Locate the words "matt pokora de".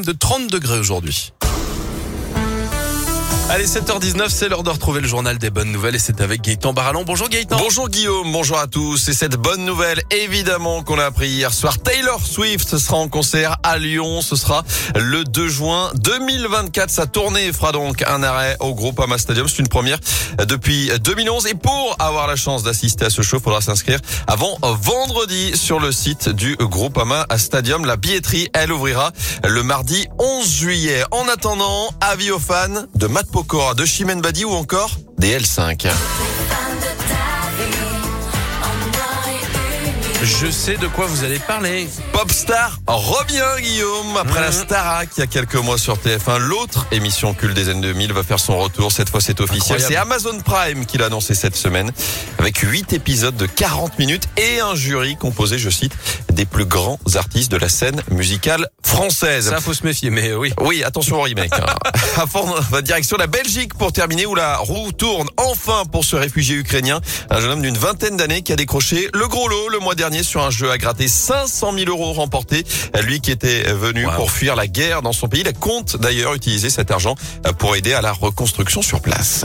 33.08-33.84